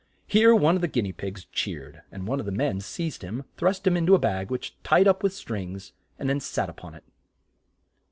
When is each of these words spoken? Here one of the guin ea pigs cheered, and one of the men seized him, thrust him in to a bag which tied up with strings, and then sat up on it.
Here 0.25 0.55
one 0.55 0.73
of 0.73 0.81
the 0.81 0.87
guin 0.87 1.05
ea 1.05 1.11
pigs 1.11 1.45
cheered, 1.51 2.01
and 2.11 2.25
one 2.27 2.39
of 2.39 2.47
the 2.47 2.51
men 2.51 2.79
seized 2.79 3.21
him, 3.21 3.43
thrust 3.55 3.85
him 3.85 3.95
in 3.95 4.07
to 4.07 4.15
a 4.15 4.19
bag 4.19 4.49
which 4.49 4.75
tied 4.81 5.07
up 5.07 5.21
with 5.21 5.31
strings, 5.31 5.93
and 6.17 6.27
then 6.27 6.39
sat 6.39 6.69
up 6.69 6.83
on 6.83 6.95
it. 6.95 7.03